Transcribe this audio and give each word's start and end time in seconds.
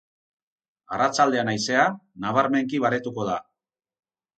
Arratsaldean 0.97 1.53
haizea, 1.55 1.85
nabarmenki 2.27 2.85
baretuko 2.89 3.33
da. 3.33 3.41